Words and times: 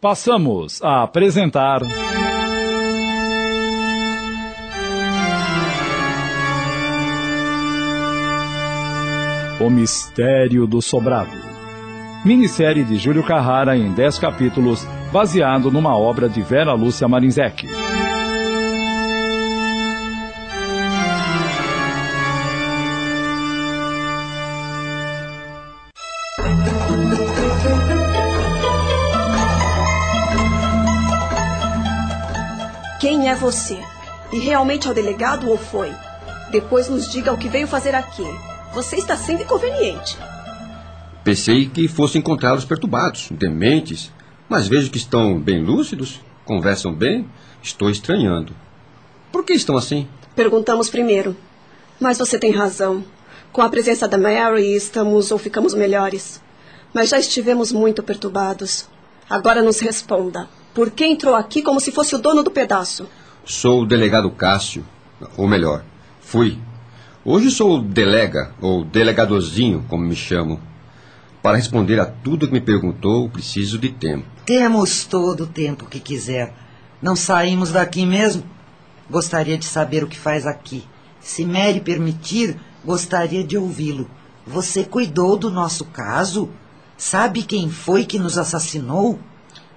Passamos 0.00 0.82
a 0.82 1.02
apresentar. 1.02 1.82
O 9.60 9.68
Mistério 9.68 10.66
do 10.66 10.80
Sobrado. 10.80 11.28
Minissérie 12.24 12.82
de 12.82 12.96
Júlio 12.96 13.22
Carrara 13.22 13.76
em 13.76 13.92
10 13.92 14.18
capítulos, 14.18 14.86
baseado 15.12 15.70
numa 15.70 15.94
obra 15.94 16.30
de 16.30 16.40
Vera 16.40 16.72
Lúcia 16.72 17.06
Marinzec. 17.06 17.68
É 33.30 33.34
você? 33.34 33.78
E 34.32 34.38
realmente 34.38 34.88
é 34.88 34.90
o 34.90 34.94
delegado 34.94 35.48
ou 35.48 35.56
foi? 35.56 35.92
Depois 36.50 36.88
nos 36.88 37.10
diga 37.10 37.32
o 37.32 37.38
que 37.38 37.48
veio 37.48 37.66
fazer 37.66 37.94
aqui. 37.94 38.24
Você 38.74 38.96
está 38.96 39.16
sendo 39.16 39.42
inconveniente. 39.42 40.18
Pensei 41.22 41.68
que 41.68 41.86
fosse 41.86 42.18
encontrá-los 42.18 42.64
perturbados, 42.64 43.28
dementes, 43.30 44.10
mas 44.48 44.66
vejo 44.66 44.90
que 44.90 44.98
estão 44.98 45.38
bem 45.38 45.62
lúcidos, 45.62 46.20
conversam 46.44 46.92
bem. 46.92 47.28
Estou 47.62 47.90
estranhando. 47.90 48.52
Por 49.30 49.44
que 49.44 49.52
estão 49.52 49.76
assim? 49.76 50.08
Perguntamos 50.34 50.90
primeiro. 50.90 51.36
Mas 52.00 52.18
você 52.18 52.38
tem 52.38 52.50
razão. 52.50 53.04
Com 53.52 53.62
a 53.62 53.68
presença 53.68 54.08
da 54.08 54.18
Mary, 54.18 54.74
estamos 54.74 55.30
ou 55.30 55.38
ficamos 55.38 55.74
melhores. 55.74 56.40
Mas 56.92 57.10
já 57.10 57.18
estivemos 57.18 57.70
muito 57.70 58.02
perturbados. 58.02 58.88
Agora 59.28 59.62
nos 59.62 59.78
responda. 59.78 60.48
Por 60.74 60.90
que 60.90 61.04
entrou 61.04 61.34
aqui 61.34 61.62
como 61.62 61.80
se 61.80 61.92
fosse 61.92 62.14
o 62.14 62.18
dono 62.18 62.42
do 62.42 62.50
pedaço? 62.50 63.06
Sou 63.44 63.82
o 63.82 63.86
delegado 63.86 64.30
Cássio. 64.30 64.84
Ou 65.36 65.46
melhor, 65.46 65.84
fui. 66.20 66.58
Hoje 67.24 67.50
sou 67.50 67.78
o 67.78 67.82
delega, 67.82 68.54
ou 68.60 68.84
delegadozinho, 68.84 69.84
como 69.88 70.04
me 70.04 70.16
chamam. 70.16 70.58
Para 71.42 71.56
responder 71.56 71.98
a 72.00 72.06
tudo 72.06 72.46
que 72.46 72.52
me 72.52 72.60
perguntou, 72.60 73.28
preciso 73.28 73.78
de 73.78 73.90
tempo. 73.90 74.26
Temos 74.44 75.04
todo 75.04 75.44
o 75.44 75.46
tempo 75.46 75.86
que 75.86 76.00
quiser. 76.00 76.54
Não 77.00 77.16
saímos 77.16 77.72
daqui 77.72 78.04
mesmo? 78.04 78.44
Gostaria 79.10 79.58
de 79.58 79.64
saber 79.64 80.04
o 80.04 80.06
que 80.06 80.18
faz 80.18 80.46
aqui. 80.46 80.84
Se 81.20 81.44
Mary 81.44 81.80
permitir, 81.80 82.56
gostaria 82.84 83.42
de 83.42 83.56
ouvi-lo. 83.56 84.08
Você 84.46 84.84
cuidou 84.84 85.36
do 85.36 85.50
nosso 85.50 85.84
caso? 85.86 86.50
Sabe 86.96 87.42
quem 87.42 87.70
foi 87.70 88.04
que 88.04 88.18
nos 88.18 88.36
assassinou? 88.36 89.18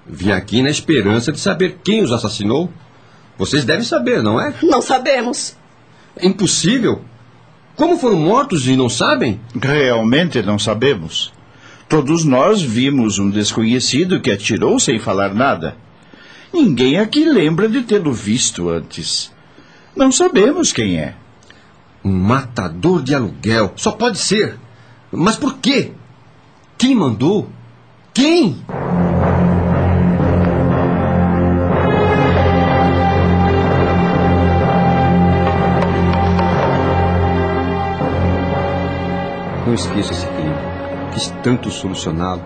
Vim 0.06 0.32
aqui 0.32 0.62
na 0.62 0.70
esperança 0.70 1.32
de 1.32 1.40
saber 1.40 1.80
quem 1.84 2.04
os 2.04 2.12
assassinou. 2.12 2.70
Vocês 3.38 3.66
devem 3.66 3.84
saber, 3.84 4.22
não 4.22 4.39
é? 4.39 4.53
Não 4.64 4.81
sabemos. 4.81 5.56
É 6.16 6.28
impossível. 6.28 7.02
Como 7.75 7.98
foram 7.98 8.17
mortos 8.17 8.67
e 8.67 8.75
não 8.75 8.88
sabem? 8.88 9.40
Realmente 9.59 10.42
não 10.44 10.59
sabemos. 10.59 11.34
Todos 11.90 12.23
nós 12.23 12.62
vimos 12.62 13.20
um 13.20 13.30
desconhecido 13.30 14.22
que 14.22 14.31
atirou 14.31 14.80
sem 14.80 15.00
falar 15.00 15.34
nada. 15.34 15.75
Ninguém 16.53 17.00
aqui 17.00 17.25
lembra 17.25 17.67
de 17.67 17.81
tê-lo 17.81 18.14
visto 18.14 18.70
antes. 18.70 19.31
Não 19.95 20.12
sabemos 20.12 20.72
quem 20.72 20.97
é. 20.97 21.16
Um 22.03 22.12
matador 22.12 23.02
de 23.02 23.16
aluguel. 23.16 23.73
Só 23.75 23.92
pode 23.92 24.20
ser. 24.20 24.58
Mas 25.12 25.36
por 25.36 25.58
quê? 25.58 25.92
Quem 26.78 26.95
mandou? 26.95 27.50
Quem? 28.14 28.64
Não 39.73 39.79
esqueça 39.79 40.13
esse 40.13 40.28
crime. 40.28 40.56
Quis 41.13 41.34
tanto 41.41 41.72
solucioná-lo. 41.72 42.44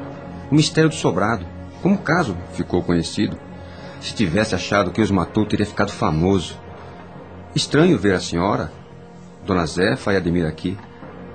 O 0.50 0.56
mistério 0.56 0.90
do 0.90 0.96
sobrado. 0.96 1.46
Como 1.82 1.96
o 1.96 1.98
caso 1.98 2.38
ficou 2.54 2.82
conhecido. 2.82 3.38
Se 4.00 4.14
tivesse 4.14 4.56
achado 4.56 4.92
quem 4.92 5.04
os 5.04 5.12
matou, 5.12 5.46
teria 5.46 5.66
ficado 5.66 5.92
famoso. 5.92 6.58
Estranho 7.54 7.98
ver 7.98 8.14
a 8.14 8.22
senhora, 8.22 8.72
Dona 9.46 9.66
Zefa 9.66 10.14
e 10.14 10.16
Ademir 10.16 10.46
aqui. 10.48 10.78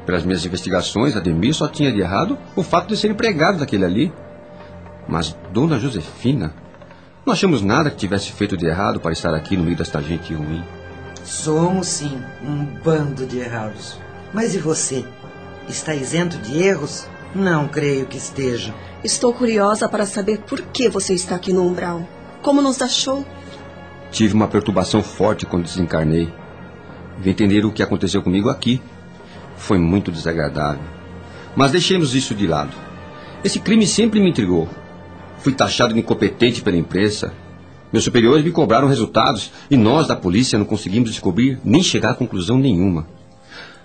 Pelas 0.06 0.24
minhas 0.24 0.46
investigações, 0.46 1.14
Ademir 1.14 1.52
só 1.52 1.68
tinha 1.68 1.92
de 1.92 2.00
errado 2.00 2.38
o 2.56 2.62
fato 2.62 2.88
de 2.88 2.96
ser 2.96 3.10
empregado 3.10 3.58
daquele 3.58 3.84
ali. 3.84 4.10
Mas 5.06 5.36
Dona 5.52 5.78
Josefina, 5.78 6.54
não 7.26 7.34
achamos 7.34 7.60
nada 7.60 7.90
que 7.90 7.96
tivesse 7.96 8.32
feito 8.32 8.56
de 8.56 8.64
errado 8.64 8.98
para 8.98 9.12
estar 9.12 9.34
aqui 9.34 9.58
no 9.58 9.64
meio 9.64 9.76
desta 9.76 10.00
gente 10.00 10.32
ruim. 10.32 10.64
Somos 11.22 11.86
sim 11.86 12.18
um 12.42 12.64
bando 12.82 13.26
de 13.26 13.40
errados. 13.40 13.98
Mas 14.32 14.54
e 14.54 14.58
você? 14.58 15.04
Está 15.68 15.94
isento 15.94 16.36
de 16.38 16.60
erros? 16.60 17.06
Não 17.34 17.68
creio 17.68 18.06
que 18.06 18.16
esteja. 18.18 18.74
Estou 19.04 19.32
curiosa 19.32 19.88
para 19.88 20.06
saber 20.06 20.40
por 20.40 20.60
que 20.60 20.88
você 20.88 21.14
está 21.14 21.36
aqui 21.36 21.52
no 21.52 21.66
umbral. 21.66 22.06
Como 22.42 22.60
nos 22.60 22.82
achou? 22.82 23.24
Tive 24.10 24.34
uma 24.34 24.48
perturbação 24.48 25.02
forte 25.02 25.46
quando 25.46 25.64
desencarnei. 25.64 26.32
Vim 27.18 27.30
entender 27.30 27.64
o 27.64 27.72
que 27.72 27.82
aconteceu 27.82 28.22
comigo 28.22 28.48
aqui. 28.48 28.82
Foi 29.56 29.78
muito 29.78 30.10
desagradável. 30.10 30.84
Mas 31.54 31.70
deixemos 31.70 32.14
isso 32.14 32.34
de 32.34 32.46
lado. 32.46 32.76
Esse 33.44 33.60
crime 33.60 33.86
sempre 33.86 34.20
me 34.20 34.30
intrigou. 34.30 34.68
Fui 35.38 35.52
taxado 35.52 35.94
de 35.94 36.00
incompetente 36.00 36.60
pela 36.60 36.76
imprensa. 36.76 37.32
Meus 37.92 38.04
superiores 38.04 38.44
me 38.44 38.50
cobraram 38.50 38.88
resultados 38.88 39.52
e 39.70 39.76
nós 39.76 40.08
da 40.08 40.16
polícia 40.16 40.58
não 40.58 40.66
conseguimos 40.66 41.10
descobrir 41.10 41.60
nem 41.64 41.82
chegar 41.82 42.10
a 42.10 42.14
conclusão 42.14 42.58
nenhuma. 42.58 43.06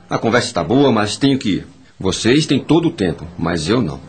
A 0.10 0.18
conversa 0.18 0.48
está 0.48 0.64
boa, 0.64 0.90
mas 0.90 1.18
tenho 1.18 1.38
que 1.38 1.50
ir. 1.50 1.68
Vocês 2.00 2.46
têm 2.46 2.60
todo 2.60 2.88
o 2.88 2.92
tempo, 2.92 3.28
mas 3.38 3.68
eu 3.68 3.82
não. 3.82 4.00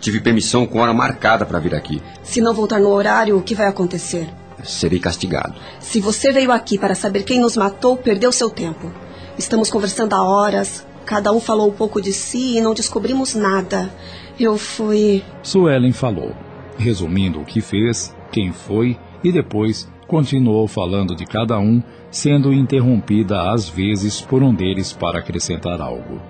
Tive 0.00 0.20
permissão 0.20 0.66
com 0.66 0.78
hora 0.78 0.94
marcada 0.94 1.44
para 1.44 1.58
vir 1.58 1.74
aqui. 1.74 2.00
Se 2.22 2.40
não 2.40 2.54
voltar 2.54 2.80
no 2.80 2.88
horário, 2.88 3.36
o 3.36 3.42
que 3.42 3.54
vai 3.54 3.66
acontecer? 3.66 4.26
Serei 4.64 4.98
castigado. 4.98 5.54
Se 5.80 6.00
você 6.00 6.32
veio 6.32 6.50
aqui 6.50 6.78
para 6.78 6.94
saber 6.94 7.24
quem 7.24 7.40
nos 7.40 7.58
matou, 7.58 7.96
perdeu 7.96 8.32
seu 8.32 8.48
tempo. 8.48 8.90
Estamos 9.36 9.70
conversando 9.70 10.14
há 10.14 10.22
horas. 10.22 10.86
Cada 11.04 11.30
um 11.30 11.40
falou 11.40 11.68
um 11.68 11.74
pouco 11.74 12.00
de 12.00 12.12
si 12.12 12.56
e 12.56 12.60
não 12.62 12.72
descobrimos 12.72 13.34
nada. 13.34 13.92
Eu 14.40 14.56
fui. 14.56 15.22
Suelen 15.42 15.92
falou, 15.92 16.34
resumindo 16.78 17.40
o 17.40 17.44
que 17.44 17.60
fez, 17.60 18.14
quem 18.32 18.50
foi 18.50 18.98
e 19.22 19.30
depois 19.30 19.86
continuou 20.08 20.66
falando 20.66 21.14
de 21.14 21.26
cada 21.26 21.58
um, 21.58 21.82
sendo 22.10 22.52
interrompida 22.52 23.52
às 23.52 23.68
vezes 23.68 24.22
por 24.22 24.42
um 24.42 24.52
deles 24.52 24.92
para 24.92 25.18
acrescentar 25.18 25.80
algo. 25.80 26.20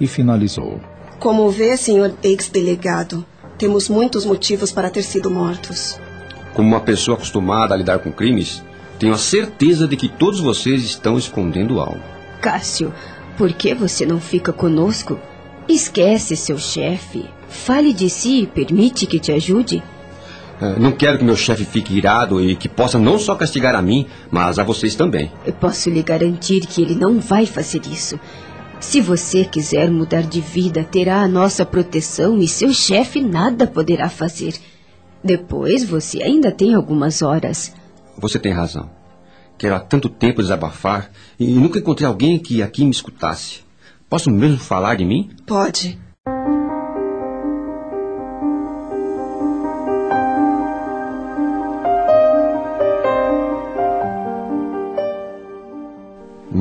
E 0.00 0.06
finalizou. 0.06 0.80
Como 1.20 1.50
vê, 1.50 1.76
senhor 1.76 2.14
ex-delegado, 2.22 3.24
temos 3.58 3.90
muitos 3.90 4.24
motivos 4.24 4.72
para 4.72 4.88
ter 4.88 5.02
sido 5.02 5.30
mortos. 5.30 6.00
Como 6.54 6.66
uma 6.66 6.80
pessoa 6.80 7.16
acostumada 7.16 7.74
a 7.74 7.76
lidar 7.76 7.98
com 7.98 8.10
crimes, 8.10 8.64
tenho 8.98 9.12
a 9.12 9.18
certeza 9.18 9.86
de 9.86 9.96
que 9.96 10.08
todos 10.08 10.40
vocês 10.40 10.82
estão 10.82 11.18
escondendo 11.18 11.78
algo. 11.78 12.00
Cássio, 12.40 12.92
por 13.36 13.52
que 13.52 13.74
você 13.74 14.06
não 14.06 14.18
fica 14.18 14.52
conosco? 14.52 15.18
Esquece 15.68 16.34
seu 16.36 16.58
chefe. 16.58 17.26
Fale 17.48 17.92
de 17.92 18.08
si 18.08 18.42
e 18.42 18.46
permite 18.46 19.06
que 19.06 19.20
te 19.20 19.30
ajude. 19.30 19.82
É, 20.60 20.78
Não 20.78 20.92
quero 20.92 21.18
que 21.18 21.24
meu 21.24 21.36
chefe 21.36 21.64
fique 21.64 21.96
irado 21.96 22.40
e 22.40 22.54
que 22.54 22.68
possa 22.68 22.98
não 22.98 23.18
só 23.18 23.34
castigar 23.34 23.74
a 23.74 23.82
mim, 23.82 24.06
mas 24.30 24.58
a 24.58 24.64
vocês 24.64 24.94
também. 24.94 25.32
Eu 25.46 25.52
posso 25.54 25.88
lhe 25.88 26.02
garantir 26.02 26.60
que 26.60 26.82
ele 26.82 26.94
não 26.94 27.18
vai 27.18 27.46
fazer 27.46 27.80
isso. 27.86 28.20
Se 28.78 29.00
você 29.00 29.44
quiser 29.44 29.90
mudar 29.90 30.22
de 30.22 30.40
vida, 30.40 30.84
terá 30.84 31.20
a 31.22 31.28
nossa 31.28 31.66
proteção 31.66 32.38
e 32.38 32.48
seu 32.48 32.72
chefe 32.72 33.20
nada 33.20 33.66
poderá 33.66 34.08
fazer. 34.08 34.54
Depois 35.22 35.84
você 35.84 36.22
ainda 36.22 36.50
tem 36.50 36.74
algumas 36.74 37.20
horas. 37.20 37.74
Você 38.18 38.38
tem 38.38 38.52
razão. 38.52 38.90
Quero 39.58 39.74
há 39.74 39.80
tanto 39.80 40.08
tempo 40.08 40.40
desabafar 40.40 41.10
e 41.38 41.46
nunca 41.52 41.78
encontrei 41.78 42.06
alguém 42.06 42.38
que 42.38 42.62
aqui 42.62 42.84
me 42.84 42.90
escutasse. 42.90 43.60
Posso 44.08 44.30
mesmo 44.30 44.58
falar 44.58 44.96
de 44.96 45.04
mim? 45.04 45.30
Pode. 45.46 45.98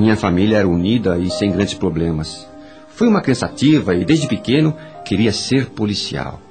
Minha 0.10 0.18
família 0.18 0.58
era 0.58 0.68
unida 0.68 1.20
e 1.20 1.30
sem 1.30 1.52
grandes 1.52 1.76
problemas. 1.76 2.48
Fui 2.88 3.08
uma 3.08 3.22
criança 3.22 3.46
ativa 3.46 3.94
e, 3.94 4.04
desde 4.04 4.28
pequeno, 4.28 4.76
queria 5.06 5.32
ser 5.32 5.68
policial. 5.68 6.42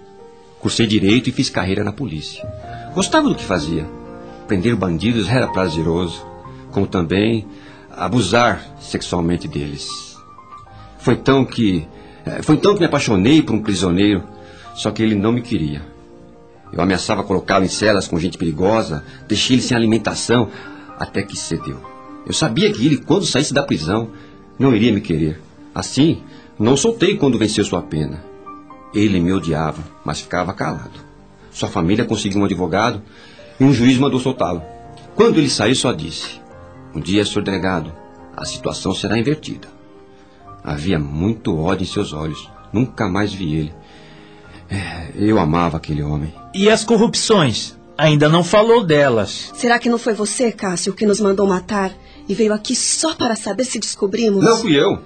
Cursei 0.60 0.86
direito 0.86 1.28
e 1.28 1.32
fiz 1.32 1.50
carreira 1.50 1.82
na 1.82 1.92
polícia. 1.92 2.48
Gostava 2.94 3.28
do 3.28 3.34
que 3.34 3.42
fazia. 3.42 3.84
Prender 4.46 4.76
bandidos 4.76 5.28
era 5.28 5.48
prazeroso, 5.48 6.24
como 6.70 6.86
também 6.86 7.48
abusar 7.90 8.64
sexualmente 8.80 9.48
deles. 9.48 9.88
Foi 11.00 11.14
então 11.14 11.44
que 11.44 11.84
eh, 12.24 12.40
foi 12.42 12.54
então 12.54 12.74
que 12.74 12.80
me 12.80 12.86
apaixonei 12.86 13.42
por 13.42 13.56
um 13.56 13.60
prisioneiro, 13.60 14.22
só 14.76 14.92
que 14.92 15.02
ele 15.02 15.16
não 15.16 15.32
me 15.32 15.42
queria. 15.42 15.82
Eu 16.72 16.80
ameaçava 16.80 17.24
colocá-lo 17.24 17.64
em 17.64 17.68
celas 17.68 18.06
com 18.06 18.20
gente 18.20 18.38
perigosa, 18.38 19.04
deixei 19.26 19.56
ele 19.56 19.62
sem 19.62 19.76
alimentação, 19.76 20.48
até 20.96 21.24
que 21.24 21.36
cedeu. 21.36 21.97
Eu 22.26 22.32
sabia 22.32 22.72
que 22.72 22.84
ele, 22.84 22.98
quando 22.98 23.24
saísse 23.24 23.54
da 23.54 23.62
prisão, 23.62 24.10
não 24.58 24.74
iria 24.74 24.92
me 24.92 25.00
querer. 25.00 25.40
Assim, 25.74 26.22
não 26.58 26.76
soltei 26.76 27.16
quando 27.16 27.38
venceu 27.38 27.64
sua 27.64 27.82
pena. 27.82 28.24
Ele 28.92 29.20
me 29.20 29.32
odiava, 29.32 29.82
mas 30.04 30.20
ficava 30.20 30.52
calado. 30.52 31.00
Sua 31.50 31.68
família 31.68 32.04
conseguiu 32.04 32.40
um 32.40 32.44
advogado 32.44 33.02
e 33.60 33.64
um 33.64 33.72
juiz 33.72 33.98
mandou 33.98 34.18
soltá-lo. 34.18 34.62
Quando 35.14 35.38
ele 35.38 35.48
saiu, 35.48 35.74
só 35.74 35.92
disse: 35.92 36.40
Um 36.94 37.00
dia, 37.00 37.24
senhor 37.24 37.42
delegado, 37.42 37.92
a 38.36 38.44
situação 38.44 38.94
será 38.94 39.18
invertida. 39.18 39.68
Havia 40.62 40.98
muito 40.98 41.56
ódio 41.56 41.84
em 41.84 41.88
seus 41.88 42.12
olhos. 42.12 42.50
Nunca 42.72 43.08
mais 43.08 43.32
vi 43.32 43.54
ele. 43.54 43.74
É, 44.70 45.12
eu 45.16 45.38
amava 45.38 45.76
aquele 45.76 46.02
homem. 46.02 46.32
E 46.54 46.68
as 46.68 46.84
corrupções? 46.84 47.76
Ainda 47.96 48.28
não 48.28 48.44
falou 48.44 48.84
delas. 48.84 49.50
Será 49.54 49.78
que 49.78 49.88
não 49.88 49.98
foi 49.98 50.12
você, 50.12 50.52
Cássio, 50.52 50.92
que 50.92 51.06
nos 51.06 51.20
mandou 51.20 51.46
matar 51.46 51.92
e 52.28 52.34
veio 52.34 52.52
aqui 52.52 52.76
só 52.76 53.14
para 53.14 53.34
saber 53.34 53.64
se 53.64 53.78
descobrimos? 53.78 54.44
Não 54.44 54.58
fui 54.58 54.78
eu. 54.78 55.00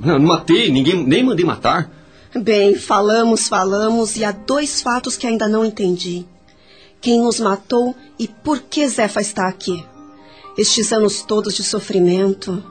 Não, 0.00 0.18
não 0.18 0.28
matei, 0.28 0.70
ninguém, 0.70 1.06
nem 1.06 1.22
mandei 1.22 1.44
matar. 1.44 1.90
Bem, 2.34 2.74
falamos, 2.74 3.46
falamos 3.46 4.16
e 4.16 4.24
há 4.24 4.32
dois 4.32 4.80
fatos 4.80 5.16
que 5.16 5.26
ainda 5.26 5.46
não 5.46 5.64
entendi. 5.64 6.26
Quem 7.00 7.20
nos 7.20 7.38
matou 7.38 7.94
e 8.18 8.26
por 8.26 8.60
que 8.60 8.88
Zefa 8.88 9.20
está 9.20 9.46
aqui? 9.46 9.84
Estes 10.56 10.92
anos 10.92 11.22
todos 11.22 11.54
de 11.54 11.62
sofrimento. 11.62 12.64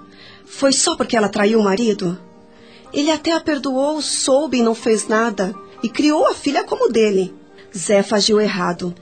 Foi 0.45 0.73
só 0.73 0.95
porque 0.97 1.15
ela 1.15 1.29
traiu 1.29 1.59
o 1.59 1.63
marido? 1.63 2.17
Ele 2.91 3.11
até 3.11 3.31
a 3.31 3.39
perdoou, 3.39 4.01
soube 4.01 4.57
e 4.57 4.61
não 4.61 4.75
fez 4.75 5.07
nada, 5.07 5.55
e 5.81 5.89
criou 5.89 6.27
a 6.27 6.33
filha 6.33 6.63
como 6.63 6.91
dele. 6.91 7.33
Zefa 7.75 8.17
agiu 8.17 8.39
errado, 8.39 8.93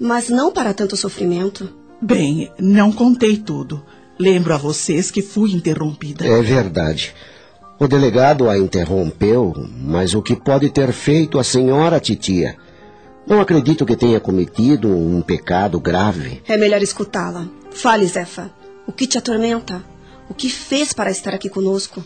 mas 0.00 0.28
não 0.28 0.50
para 0.50 0.74
tanto 0.74 0.96
sofrimento. 0.96 1.68
Bem, 2.00 2.50
não 2.58 2.92
contei 2.92 3.36
tudo. 3.36 3.82
Lembro 4.18 4.54
a 4.54 4.56
vocês 4.56 5.10
que 5.10 5.22
fui 5.22 5.52
interrompida. 5.52 6.26
É 6.26 6.40
verdade. 6.42 7.14
O 7.78 7.86
delegado 7.86 8.48
a 8.48 8.56
interrompeu, 8.56 9.52
mas 9.78 10.14
o 10.14 10.22
que 10.22 10.34
pode 10.34 10.70
ter 10.70 10.92
feito 10.92 11.38
a 11.38 11.44
senhora 11.44 12.00
titia? 12.00 12.56
Não 13.26 13.40
acredito 13.40 13.84
que 13.84 13.96
tenha 13.96 14.18
cometido 14.18 14.88
um 14.88 15.20
pecado 15.20 15.78
grave. 15.78 16.42
É 16.48 16.56
melhor 16.56 16.80
escutá-la. 16.80 17.46
Fale, 17.70 18.06
Zefa. 18.06 18.50
O 18.86 18.92
que 18.92 19.06
te 19.06 19.18
atormenta? 19.18 19.84
O 20.30 20.34
que 20.34 20.48
fez 20.48 20.92
para 20.92 21.10
estar 21.10 21.34
aqui 21.34 21.50
conosco? 21.50 22.02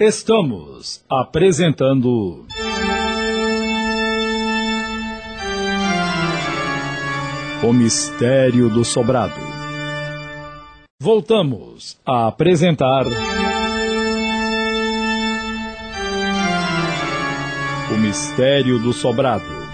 Estamos 0.00 1.04
apresentando. 1.10 2.46
O 7.64 7.72
Mistério 7.72 8.68
do 8.68 8.84
Sobrado. 8.84 9.40
Voltamos 11.02 11.98
a 12.06 12.28
apresentar. 12.28 13.06
O 17.92 17.98
Mistério 17.98 18.78
do 18.78 18.92
Sobrado. 18.92 19.67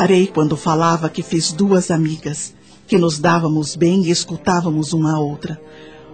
Parei 0.00 0.26
quando 0.26 0.56
falava 0.56 1.10
que 1.10 1.22
fiz 1.22 1.52
duas 1.52 1.90
amigas, 1.90 2.54
que 2.86 2.96
nos 2.96 3.18
dávamos 3.18 3.76
bem 3.76 4.02
e 4.06 4.10
escutávamos 4.10 4.94
uma 4.94 5.12
a 5.12 5.18
outra. 5.18 5.60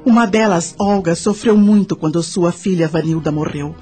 Uma 0.05 0.27
delas, 0.27 0.75
Olga, 0.77 1.15
sofreu 1.15 1.57
muito 1.57 1.95
quando 1.95 2.21
sua 2.21 2.51
filha 2.51 2.89
Vanilda 2.89 3.31
morreu. 3.31 3.77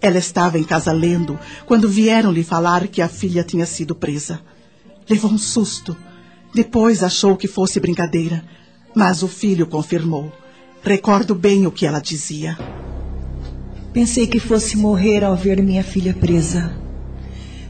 Ela 0.00 0.18
estava 0.18 0.56
em 0.56 0.62
casa 0.62 0.92
lendo 0.92 1.36
quando 1.66 1.88
vieram 1.88 2.30
lhe 2.30 2.44
falar 2.44 2.86
que 2.86 3.02
a 3.02 3.08
filha 3.08 3.42
tinha 3.42 3.66
sido 3.66 3.92
presa. 3.92 4.40
Levou 5.10 5.32
um 5.32 5.38
susto. 5.38 5.96
Depois 6.54 7.02
achou 7.02 7.36
que 7.36 7.48
fosse 7.48 7.80
brincadeira, 7.80 8.44
mas 8.94 9.24
o 9.24 9.26
filho 9.26 9.66
confirmou. 9.66 10.30
Recordo 10.80 11.34
bem 11.34 11.66
o 11.66 11.72
que 11.72 11.84
ela 11.84 11.98
dizia. 11.98 12.56
Pensei 13.92 14.28
que 14.28 14.38
fosse 14.38 14.76
morrer 14.76 15.24
ao 15.24 15.34
ver 15.34 15.60
minha 15.60 15.82
filha 15.82 16.14
presa. 16.14 16.83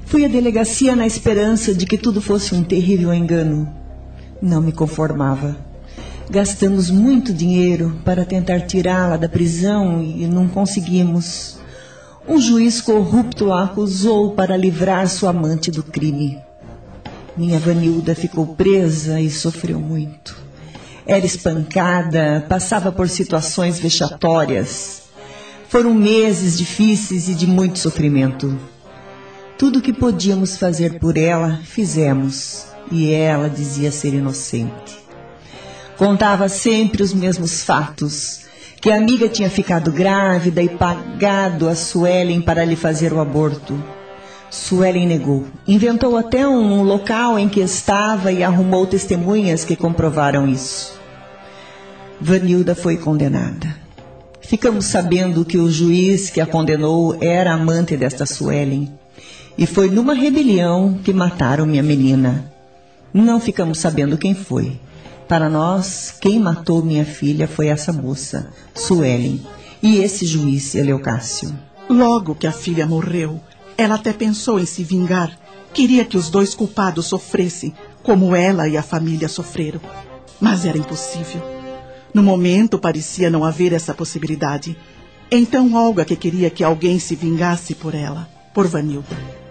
Fui 0.06 0.24
à 0.24 0.28
delegacia 0.28 0.94
na 0.94 1.06
esperança 1.06 1.74
de 1.74 1.86
que 1.86 1.98
tudo 1.98 2.20
fosse 2.20 2.54
um 2.54 2.62
terrível 2.62 3.12
engano. 3.12 3.72
Não 4.40 4.60
me 4.60 4.72
conformava. 4.72 5.56
Gastamos 6.30 6.90
muito 6.90 7.32
dinheiro 7.32 8.00
para 8.04 8.24
tentar 8.24 8.60
tirá-la 8.60 9.16
da 9.16 9.28
prisão 9.28 10.02
e 10.02 10.26
não 10.26 10.48
conseguimos. 10.48 11.58
Um 12.26 12.40
juiz 12.40 12.80
corrupto 12.80 13.52
a 13.52 13.64
acusou 13.64 14.32
para 14.32 14.56
livrar 14.56 15.08
sua 15.08 15.30
amante 15.30 15.70
do 15.70 15.82
crime. 15.82 16.38
Minha 17.36 17.58
Vanilda 17.58 18.14
ficou 18.14 18.46
presa 18.46 19.20
e 19.20 19.28
sofreu 19.28 19.80
muito. 19.80 20.36
Era 21.06 21.26
espancada, 21.26 22.46
passava 22.48 22.90
por 22.90 23.08
situações 23.08 23.78
vexatórias. 23.78 25.02
Foram 25.68 25.92
meses 25.92 26.56
difíceis 26.56 27.28
e 27.28 27.34
de 27.34 27.46
muito 27.46 27.78
sofrimento. 27.78 28.56
Tudo 29.56 29.78
o 29.78 29.82
que 29.82 29.92
podíamos 29.92 30.56
fazer 30.56 30.98
por 30.98 31.16
ela, 31.16 31.60
fizemos, 31.62 32.66
e 32.90 33.12
ela 33.12 33.48
dizia 33.48 33.92
ser 33.92 34.12
inocente. 34.12 34.98
Contava 35.96 36.48
sempre 36.48 37.02
os 37.02 37.14
mesmos 37.14 37.62
fatos, 37.62 38.40
que 38.80 38.90
a 38.90 38.96
amiga 38.96 39.28
tinha 39.28 39.48
ficado 39.48 39.92
grávida 39.92 40.60
e 40.60 40.68
pagado 40.68 41.68
a 41.68 41.74
Suelen 41.74 42.40
para 42.40 42.64
lhe 42.64 42.74
fazer 42.74 43.12
o 43.12 43.20
aborto. 43.20 43.80
Suelen 44.50 45.06
negou. 45.06 45.46
Inventou 45.66 46.16
até 46.16 46.46
um 46.46 46.82
local 46.82 47.38
em 47.38 47.48
que 47.48 47.60
estava 47.60 48.32
e 48.32 48.42
arrumou 48.42 48.86
testemunhas 48.86 49.64
que 49.64 49.76
comprovaram 49.76 50.48
isso. 50.48 51.00
Vanilda 52.20 52.74
foi 52.74 52.96
condenada. 52.96 53.74
Ficamos 54.40 54.86
sabendo 54.86 55.44
que 55.44 55.58
o 55.58 55.70
juiz 55.70 56.28
que 56.28 56.40
a 56.40 56.46
condenou 56.46 57.16
era 57.20 57.52
amante 57.52 57.96
desta 57.96 58.26
Suelen. 58.26 58.92
E 59.56 59.66
foi 59.66 59.88
numa 59.88 60.14
rebelião 60.14 60.98
que 61.04 61.12
mataram 61.12 61.64
minha 61.64 61.82
menina. 61.82 62.52
Não 63.12 63.38
ficamos 63.38 63.78
sabendo 63.78 64.18
quem 64.18 64.34
foi. 64.34 64.80
Para 65.28 65.48
nós, 65.48 66.12
quem 66.20 66.40
matou 66.40 66.82
minha 66.82 67.04
filha 67.04 67.46
foi 67.46 67.68
essa 67.68 67.92
moça, 67.92 68.50
Suelen, 68.74 69.40
e 69.82 69.98
esse 69.98 70.26
juiz, 70.26 70.74
Eleucácio. 70.74 71.54
Logo 71.88 72.34
que 72.34 72.46
a 72.46 72.52
filha 72.52 72.86
morreu, 72.86 73.40
ela 73.78 73.94
até 73.94 74.12
pensou 74.12 74.58
em 74.58 74.66
se 74.66 74.82
vingar. 74.82 75.38
Queria 75.72 76.04
que 76.04 76.16
os 76.16 76.28
dois 76.30 76.54
culpados 76.54 77.06
sofressem, 77.06 77.74
como 78.02 78.34
ela 78.34 78.68
e 78.68 78.76
a 78.76 78.82
família 78.82 79.28
sofreram. 79.28 79.80
Mas 80.40 80.64
era 80.64 80.78
impossível. 80.78 81.42
No 82.12 82.22
momento 82.22 82.78
parecia 82.78 83.30
não 83.30 83.44
haver 83.44 83.72
essa 83.72 83.94
possibilidade. 83.94 84.76
Então 85.30 85.74
Olga 85.74 86.04
que 86.04 86.16
queria 86.16 86.50
que 86.50 86.62
alguém 86.62 86.98
se 86.98 87.14
vingasse 87.16 87.74
por 87.74 87.94
ela, 87.94 88.28
por 88.52 88.66
Vanilda. 88.66 89.43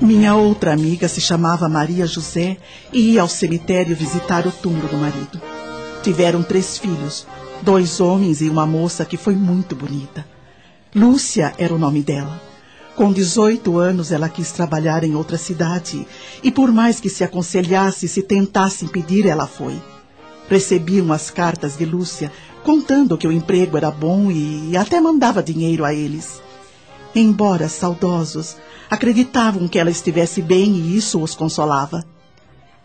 Minha 0.00 0.36
outra 0.36 0.72
amiga 0.72 1.08
se 1.08 1.20
chamava 1.20 1.68
Maria 1.68 2.06
José 2.06 2.56
e 2.92 3.14
ia 3.14 3.22
ao 3.22 3.28
cemitério 3.28 3.96
visitar 3.96 4.46
o 4.46 4.52
túmulo 4.52 4.86
do 4.86 4.96
marido. 4.96 5.40
Tiveram 6.04 6.40
três 6.40 6.78
filhos, 6.78 7.26
dois 7.62 8.00
homens 8.00 8.40
e 8.40 8.48
uma 8.48 8.64
moça 8.64 9.04
que 9.04 9.16
foi 9.16 9.34
muito 9.34 9.74
bonita. 9.74 10.24
Lúcia 10.94 11.52
era 11.58 11.74
o 11.74 11.78
nome 11.78 12.00
dela. 12.00 12.40
Com 12.94 13.12
18 13.12 13.76
anos, 13.76 14.12
ela 14.12 14.28
quis 14.28 14.52
trabalhar 14.52 15.02
em 15.02 15.16
outra 15.16 15.36
cidade 15.36 16.06
e, 16.44 16.50
por 16.52 16.70
mais 16.70 17.00
que 17.00 17.08
se 17.08 17.24
aconselhasse 17.24 18.06
e 18.06 18.08
se 18.08 18.22
tentasse 18.22 18.84
impedir, 18.84 19.26
ela 19.26 19.48
foi. 19.48 19.82
Recebiam 20.48 21.12
as 21.12 21.28
cartas 21.28 21.76
de 21.76 21.84
Lúcia 21.84 22.30
contando 22.62 23.18
que 23.18 23.26
o 23.26 23.32
emprego 23.32 23.76
era 23.76 23.90
bom 23.90 24.30
e 24.30 24.76
até 24.76 25.00
mandava 25.00 25.42
dinheiro 25.42 25.84
a 25.84 25.92
eles. 25.92 26.40
Embora 27.14 27.68
saudosos, 27.68 28.56
acreditavam 28.90 29.66
que 29.66 29.78
ela 29.78 29.90
estivesse 29.90 30.42
bem 30.42 30.76
e 30.76 30.96
isso 30.96 31.20
os 31.20 31.34
consolava. 31.34 32.04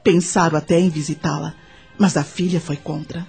Pensaram 0.04 0.58
até 0.58 0.80
em 0.80 0.90
visitá-la, 0.90 1.54
mas 1.98 2.18
a 2.18 2.24
filha 2.24 2.60
foi 2.60 2.78
contra. 2.78 3.26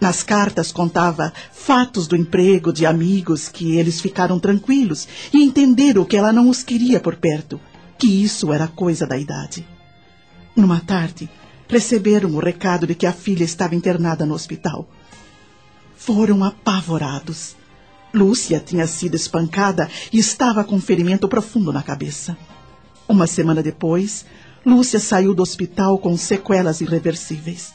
Nas 0.00 0.22
cartas 0.22 0.70
contava 0.70 1.32
fatos 1.52 2.06
do 2.06 2.14
emprego 2.14 2.72
de 2.72 2.86
amigos 2.86 3.48
que 3.48 3.76
eles 3.76 4.00
ficaram 4.00 4.38
tranquilos 4.38 5.08
e 5.32 5.42
entenderam 5.42 6.04
que 6.04 6.16
ela 6.16 6.32
não 6.32 6.48
os 6.48 6.62
queria 6.62 7.00
por 7.00 7.16
perto, 7.16 7.60
que 7.98 8.06
isso 8.06 8.52
era 8.52 8.68
coisa 8.68 9.06
da 9.06 9.18
idade. 9.18 9.66
Numa 10.54 10.80
tarde, 10.80 11.28
receberam 11.68 12.30
o 12.30 12.38
recado 12.38 12.86
de 12.86 12.94
que 12.94 13.06
a 13.06 13.12
filha 13.12 13.42
estava 13.42 13.74
internada 13.74 14.24
no 14.24 14.34
hospital. 14.34 14.88
Foram 15.96 16.44
apavorados. 16.44 17.56
Lúcia 18.12 18.58
tinha 18.58 18.86
sido 18.86 19.14
espancada 19.14 19.88
e 20.12 20.18
estava 20.18 20.64
com 20.64 20.76
um 20.76 20.80
ferimento 20.80 21.28
profundo 21.28 21.72
na 21.72 21.82
cabeça. 21.82 22.36
Uma 23.06 23.26
semana 23.26 23.62
depois, 23.62 24.24
Lúcia 24.64 24.98
saiu 24.98 25.34
do 25.34 25.42
hospital 25.42 25.98
com 25.98 26.16
sequelas 26.16 26.80
irreversíveis. 26.80 27.74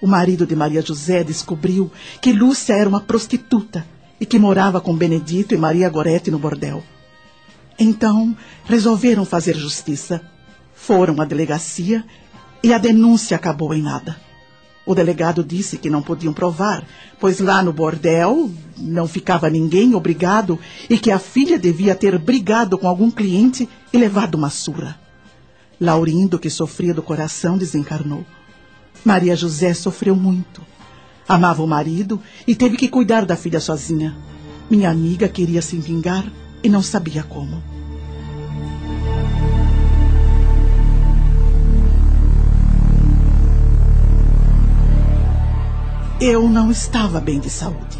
O 0.00 0.06
marido 0.06 0.46
de 0.46 0.54
Maria 0.54 0.82
José 0.82 1.24
descobriu 1.24 1.90
que 2.20 2.32
Lúcia 2.32 2.74
era 2.74 2.88
uma 2.88 3.00
prostituta 3.00 3.86
e 4.20 4.26
que 4.26 4.38
morava 4.38 4.80
com 4.80 4.94
Benedito 4.94 5.54
e 5.54 5.58
Maria 5.58 5.88
Goretti 5.88 6.30
no 6.30 6.38
bordel. 6.38 6.82
Então, 7.78 8.36
resolveram 8.64 9.24
fazer 9.24 9.54
justiça. 9.54 10.20
Foram 10.74 11.20
à 11.20 11.24
delegacia 11.24 12.04
e 12.62 12.72
a 12.72 12.78
denúncia 12.78 13.36
acabou 13.36 13.72
em 13.74 13.82
nada. 13.82 14.25
O 14.86 14.94
delegado 14.94 15.42
disse 15.42 15.76
que 15.76 15.90
não 15.90 16.00
podiam 16.00 16.32
provar, 16.32 16.86
pois 17.18 17.40
lá 17.40 17.60
no 17.60 17.72
bordel 17.72 18.48
não 18.78 19.08
ficava 19.08 19.50
ninguém 19.50 19.96
obrigado 19.96 20.58
e 20.88 20.96
que 20.96 21.10
a 21.10 21.18
filha 21.18 21.58
devia 21.58 21.92
ter 21.92 22.16
brigado 22.18 22.78
com 22.78 22.86
algum 22.86 23.10
cliente 23.10 23.68
e 23.92 23.98
levado 23.98 24.36
uma 24.36 24.48
surra. 24.48 24.96
Laurindo, 25.80 26.38
que 26.38 26.48
sofria 26.48 26.94
do 26.94 27.02
coração, 27.02 27.58
desencarnou. 27.58 28.24
Maria 29.04 29.34
José 29.34 29.74
sofreu 29.74 30.14
muito. 30.14 30.62
Amava 31.28 31.64
o 31.64 31.66
marido 31.66 32.20
e 32.46 32.54
teve 32.54 32.76
que 32.76 32.88
cuidar 32.88 33.26
da 33.26 33.34
filha 33.34 33.58
sozinha. 33.58 34.16
Minha 34.70 34.88
amiga 34.88 35.28
queria 35.28 35.60
se 35.60 35.76
vingar 35.76 36.24
e 36.62 36.68
não 36.68 36.80
sabia 36.80 37.24
como. 37.24 37.75
Eu 46.18 46.48
não 46.48 46.70
estava 46.70 47.20
bem 47.20 47.38
de 47.38 47.50
saúde. 47.50 47.98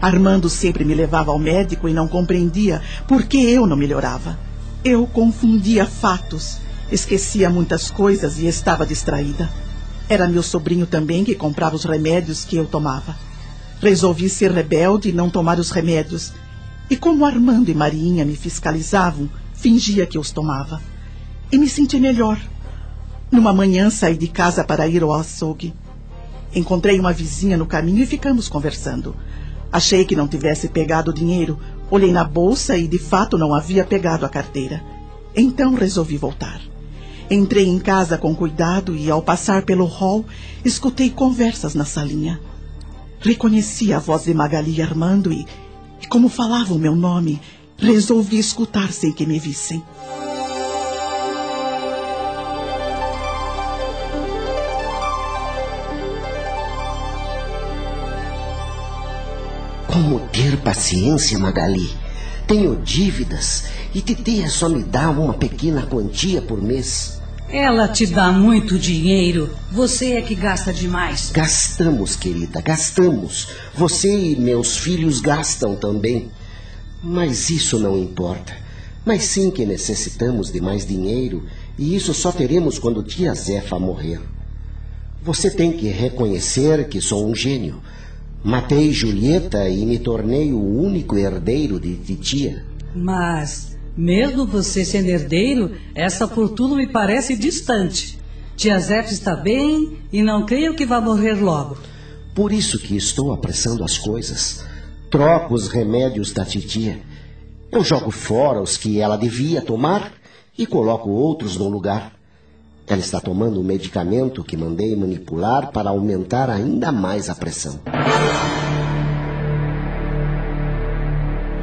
Armando 0.00 0.48
sempre 0.48 0.86
me 0.86 0.94
levava 0.94 1.32
ao 1.32 1.38
médico 1.38 1.86
e 1.86 1.92
não 1.92 2.08
compreendia 2.08 2.80
por 3.06 3.24
que 3.24 3.36
eu 3.36 3.66
não 3.66 3.76
melhorava. 3.76 4.38
Eu 4.82 5.06
confundia 5.06 5.84
fatos, 5.84 6.56
esquecia 6.90 7.50
muitas 7.50 7.90
coisas 7.90 8.38
e 8.38 8.46
estava 8.46 8.86
distraída. 8.86 9.50
Era 10.08 10.26
meu 10.26 10.42
sobrinho 10.42 10.86
também 10.86 11.24
que 11.24 11.34
comprava 11.34 11.76
os 11.76 11.84
remédios 11.84 12.42
que 12.42 12.56
eu 12.56 12.64
tomava. 12.64 13.14
Resolvi 13.82 14.30
ser 14.30 14.50
rebelde 14.50 15.10
e 15.10 15.12
não 15.12 15.28
tomar 15.28 15.58
os 15.58 15.70
remédios. 15.70 16.32
E 16.88 16.96
como 16.96 17.26
Armando 17.26 17.70
e 17.70 17.74
Marinha 17.74 18.24
me 18.24 18.34
fiscalizavam, 18.34 19.28
fingia 19.52 20.06
que 20.06 20.18
os 20.18 20.30
tomava. 20.30 20.80
E 21.52 21.58
me 21.58 21.68
senti 21.68 22.00
melhor. 22.00 22.40
Numa 23.30 23.52
manhã 23.52 23.90
saí 23.90 24.16
de 24.16 24.28
casa 24.28 24.64
para 24.64 24.88
ir 24.88 25.02
ao 25.02 25.12
açougue. 25.12 25.74
Encontrei 26.54 26.98
uma 26.98 27.12
vizinha 27.12 27.56
no 27.56 27.66
caminho 27.66 28.02
e 28.02 28.06
ficamos 28.06 28.48
conversando. 28.48 29.14
Achei 29.70 30.04
que 30.04 30.16
não 30.16 30.28
tivesse 30.28 30.68
pegado 30.68 31.10
o 31.10 31.14
dinheiro. 31.14 31.58
Olhei 31.90 32.12
na 32.12 32.24
bolsa 32.24 32.76
e 32.76 32.88
de 32.88 32.98
fato 32.98 33.36
não 33.36 33.54
havia 33.54 33.84
pegado 33.84 34.24
a 34.24 34.28
carteira. 34.28 34.82
Então 35.34 35.74
resolvi 35.74 36.16
voltar. 36.16 36.60
Entrei 37.30 37.66
em 37.66 37.78
casa 37.78 38.16
com 38.16 38.34
cuidado 38.34 38.96
e, 38.96 39.10
ao 39.10 39.20
passar 39.20 39.62
pelo 39.62 39.84
hall, 39.84 40.24
escutei 40.64 41.10
conversas 41.10 41.74
na 41.74 41.84
salinha. 41.84 42.40
Reconheci 43.20 43.92
a 43.92 43.98
voz 43.98 44.24
de 44.24 44.34
Magali 44.34 44.80
Armando 44.80 45.32
e, 45.32 45.44
e 46.00 46.06
como 46.06 46.28
falava 46.28 46.72
o 46.72 46.78
meu 46.78 46.94
nome, 46.94 47.40
resolvi 47.76 48.38
escutar 48.38 48.92
sem 48.92 49.12
que 49.12 49.26
me 49.26 49.38
vissem. 49.38 49.82
Como 59.96 60.20
ter 60.28 60.58
paciência, 60.58 61.38
Magali? 61.38 61.90
Tenho 62.46 62.76
dívidas 62.76 63.64
e 63.94 64.02
Titia 64.02 64.46
só 64.46 64.68
me 64.68 64.82
dá 64.82 65.08
uma 65.08 65.32
pequena 65.32 65.86
quantia 65.86 66.42
por 66.42 66.62
mês. 66.62 67.18
Ela 67.48 67.88
te 67.88 68.06
dá 68.06 68.30
muito 68.30 68.78
dinheiro. 68.78 69.48
Você 69.72 70.12
é 70.12 70.20
que 70.20 70.34
gasta 70.34 70.70
demais. 70.70 71.30
Gastamos, 71.32 72.14
querida, 72.14 72.60
gastamos. 72.60 73.48
Você 73.74 74.32
e 74.32 74.36
meus 74.36 74.76
filhos 74.76 75.18
gastam 75.18 75.74
também. 75.74 76.30
Mas 77.02 77.48
isso 77.48 77.78
não 77.78 77.96
importa. 77.96 78.54
Mas 79.02 79.24
sim 79.24 79.50
que 79.50 79.64
necessitamos 79.64 80.52
de 80.52 80.60
mais 80.60 80.86
dinheiro 80.86 81.46
e 81.78 81.96
isso 81.96 82.12
só 82.12 82.30
teremos 82.30 82.78
quando 82.78 83.02
tia 83.02 83.32
Zefa 83.32 83.78
morrer. 83.78 84.20
Você 85.22 85.50
tem 85.50 85.72
que 85.72 85.88
reconhecer 85.88 86.86
que 86.86 87.00
sou 87.00 87.26
um 87.26 87.34
gênio. 87.34 87.80
Matei 88.46 88.92
Julieta 88.92 89.68
e 89.68 89.84
me 89.84 89.98
tornei 89.98 90.52
o 90.52 90.80
único 90.80 91.16
herdeiro 91.16 91.80
de 91.80 91.96
titia. 91.96 92.64
Mas 92.94 93.76
mesmo 93.96 94.46
você 94.46 94.84
sendo 94.84 95.08
herdeiro, 95.08 95.72
essa 95.96 96.28
fortuna 96.28 96.76
me 96.76 96.86
parece 96.86 97.36
distante. 97.36 98.20
Tia 98.54 98.78
Zef 98.78 99.12
está 99.12 99.34
bem 99.34 99.98
e 100.12 100.22
não 100.22 100.46
creio 100.46 100.76
que 100.76 100.86
vá 100.86 101.00
morrer 101.00 101.34
logo. 101.34 101.76
Por 102.36 102.52
isso 102.52 102.78
que 102.78 102.96
estou 102.96 103.32
apressando 103.32 103.82
as 103.82 103.98
coisas. 103.98 104.64
Troco 105.10 105.52
os 105.52 105.66
remédios 105.66 106.32
da 106.32 106.44
titia. 106.44 107.00
Eu 107.72 107.82
jogo 107.82 108.12
fora 108.12 108.62
os 108.62 108.76
que 108.76 109.00
ela 109.00 109.16
devia 109.16 109.60
tomar 109.60 110.12
e 110.56 110.66
coloco 110.66 111.10
outros 111.10 111.56
no 111.56 111.68
lugar. 111.68 112.15
Ela 112.88 113.00
está 113.00 113.20
tomando 113.20 113.60
um 113.60 113.64
medicamento 113.64 114.44
que 114.44 114.56
mandei 114.56 114.94
manipular 114.94 115.72
para 115.72 115.90
aumentar 115.90 116.48
ainda 116.48 116.92
mais 116.92 117.28
a 117.28 117.34
pressão. 117.34 117.80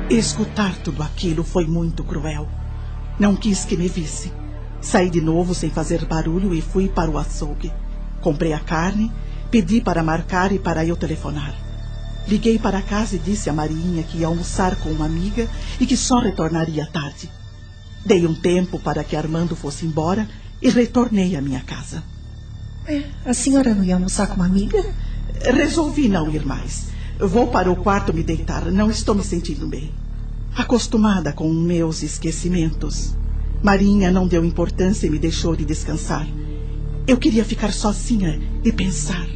Escutar 0.10 0.75
tudo 0.80 1.01
aquilo 1.01 1.42
foi 1.46 1.65
muito 1.65 2.03
cruel. 2.03 2.50
Não 3.18 3.38
quis 3.38 3.63
que 3.63 3.77
me 3.77 3.88
visse. 3.88 4.34
Saí 4.82 5.10
de 5.10 5.22
novo 5.22 5.56
sem 5.56 5.70
fazer 5.70 6.03
barulho 6.03 6.53
e 6.53 6.62
fui 6.62 6.89
para 6.89 7.10
o 7.10 7.18
açougue. 7.18 7.72
Comprei 8.22 8.51
a 8.51 8.60
carne, 8.60 9.10
pedi 9.50 9.80
para 9.80 10.03
marcar 10.03 10.51
e 10.51 10.60
para 10.60 10.86
eu 10.86 10.98
telefonar. 10.98 11.56
Liguei 12.27 12.60
para 12.60 12.82
casa 12.82 13.15
e 13.15 13.20
disse 13.20 13.50
a 13.50 13.53
Marinha 13.53 14.03
que 14.03 14.18
ia 14.18 14.27
almoçar 14.27 14.75
com 14.75 14.89
uma 14.89 15.06
amiga 15.06 15.50
e 15.80 15.86
que 15.86 15.96
só 15.96 16.20
retornaria 16.20 16.86
tarde. 16.86 17.30
Dei 18.06 18.27
um 18.27 18.36
tempo 18.36 18.77
para 18.77 19.06
que 19.06 19.15
Armando 19.15 19.56
fosse 19.56 19.86
embora 19.86 20.27
e 20.63 20.70
retornei 20.70 21.36
à 21.36 21.41
minha 21.41 21.60
casa. 21.60 22.01
É, 22.88 23.03
a 23.25 23.34
senhora 23.34 23.75
não 23.75 23.84
ia 23.84 23.96
almoçar 23.96 24.27
com 24.27 24.36
uma 24.36 24.46
amiga? 24.46 24.82
Resolvi 25.41 26.08
não 26.08 26.34
ir 26.34 26.46
mais. 26.46 26.88
Vou 27.20 27.48
para 27.48 27.70
o 27.70 27.75
quarto 27.75 28.13
me 28.13 28.24
deitar. 28.24 28.72
Não 28.72 28.89
estou 28.89 29.13
me 29.13 29.24
sentindo 29.24 29.67
bem. 29.67 29.91
Acostumada 30.55 31.34
com 31.34 31.51
meus 31.51 32.01
esquecimentos, 32.01 33.13
Marinha 33.62 34.12
não 34.12 34.27
deu 34.27 34.46
importância 34.46 35.05
e 35.05 35.10
me 35.10 35.20
deixou 35.20 35.55
de 35.55 35.65
descansar. 35.65 36.27
Eu 37.05 37.17
queria 37.17 37.43
ficar 37.43 37.74
sozinha 37.74 38.39
e 38.63 38.72
pensar. 38.72 39.27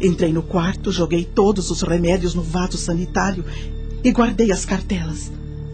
Entrei 0.00 0.32
no 0.32 0.42
quarto, 0.42 0.90
joguei 0.90 1.24
todos 1.24 1.70
os 1.70 1.82
remédios 1.82 2.34
no 2.34 2.42
vaso 2.42 2.76
sanitário 2.76 3.44
e 4.02 4.10
guardei 4.10 4.50
as 4.50 4.64
cartelas. 4.64 5.30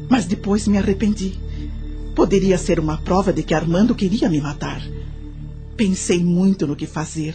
Mas 0.08 0.26
depois 0.26 0.68
me 0.68 0.76
arrependi. 0.76 1.38
Poderia 2.14 2.59
ser 2.59 2.78
uma 2.78 2.99
prova 2.99 3.33
de 3.33 3.42
que 3.42 3.54
Armando 3.54 3.95
queria 3.95 4.28
me 4.28 4.40
matar. 4.40 4.83
Pensei 5.76 6.23
muito 6.23 6.66
no 6.66 6.76
que 6.76 6.87
fazer. 6.87 7.35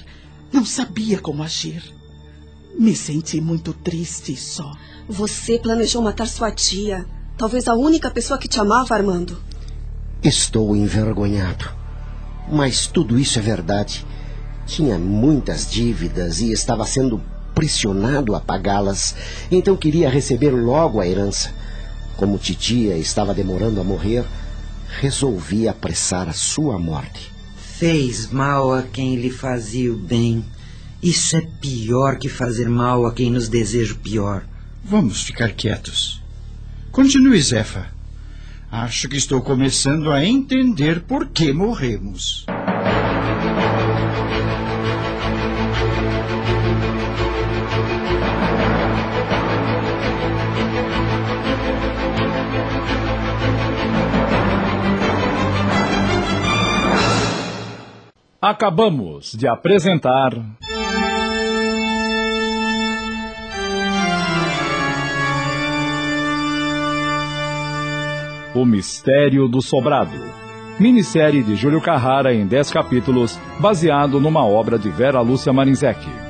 Não 0.53 0.63
sabia 0.63 1.19
como 1.19 1.43
agir. 1.43 1.83
Me 2.77 2.95
senti 2.95 3.41
muito 3.41 3.73
triste 3.73 4.33
e 4.33 4.37
só. 4.37 4.71
Você 5.09 5.57
planejou 5.57 6.01
matar 6.01 6.27
sua 6.27 6.51
tia. 6.51 7.05
Talvez 7.37 7.67
a 7.67 7.73
única 7.73 8.11
pessoa 8.11 8.37
que 8.37 8.47
te 8.47 8.59
amava, 8.59 8.93
Armando. 8.93 9.37
Estou 10.21 10.75
envergonhado. 10.75 11.69
Mas 12.51 12.85
tudo 12.85 13.17
isso 13.17 13.39
é 13.39 13.41
verdade. 13.41 14.05
Tinha 14.65 14.99
muitas 14.99 15.69
dívidas 15.69 16.39
e 16.39 16.51
estava 16.51 16.85
sendo 16.85 17.21
pressionado 17.55 18.35
a 18.35 18.39
pagá-las. 18.39 19.15
Então 19.49 19.75
queria 19.75 20.09
receber 20.09 20.51
logo 20.51 20.99
a 20.99 21.07
herança. 21.07 21.51
Como 22.15 22.37
titia 22.37 22.97
estava 22.97 23.33
demorando 23.33 23.81
a 23.81 23.83
morrer, 23.83 24.23
resolvi 24.99 25.67
apressar 25.67 26.27
a 26.27 26.33
sua 26.33 26.79
morte. 26.79 27.31
Fez 27.55 28.31
mal 28.31 28.73
a 28.73 28.81
quem 28.81 29.15
lhe 29.15 29.29
fazia 29.29 29.93
o 29.93 29.97
bem. 29.97 30.43
Isso 31.01 31.37
é 31.37 31.41
pior 31.61 32.17
que 32.17 32.27
fazer 32.27 32.67
mal 32.67 33.05
a 33.05 33.13
quem 33.13 33.29
nos 33.29 33.47
deseja 33.47 33.93
o 33.93 33.97
pior. 33.97 34.43
Vamos 34.83 35.21
ficar 35.21 35.51
quietos. 35.51 36.21
Continue, 36.91 37.39
Zefa. 37.41 37.87
Acho 38.71 39.07
que 39.07 39.17
estou 39.17 39.41
começando 39.41 40.11
a 40.11 40.25
entender 40.25 41.01
por 41.01 41.27
que 41.27 41.53
morremos. 41.53 42.45
Acabamos 58.49 59.33
de 59.33 59.45
apresentar. 59.45 60.31
O 68.55 68.63
Mistério 68.63 69.49
do 69.49 69.61
Sobrado. 69.61 70.11
Minissérie 70.79 71.43
de 71.43 71.57
Júlio 71.57 71.81
Carrara 71.81 72.33
em 72.33 72.47
10 72.47 72.71
capítulos, 72.71 73.37
baseado 73.59 74.17
numa 74.21 74.45
obra 74.45 74.79
de 74.79 74.89
Vera 74.89 75.19
Lúcia 75.19 75.51
Marinzec. 75.51 76.26